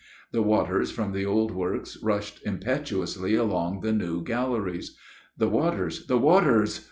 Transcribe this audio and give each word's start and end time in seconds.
The 0.31 0.41
waters 0.41 0.89
from 0.89 1.11
the 1.11 1.27
old 1.27 1.51
works 1.51 2.01
rushed 2.01 2.43
impetuously 2.43 3.35
along 3.35 3.81
the 3.81 3.91
new 3.91 4.23
galleries. 4.23 4.97
"The 5.37 5.47
waters, 5.47 6.07
the 6.07 6.17
waters!" 6.17 6.79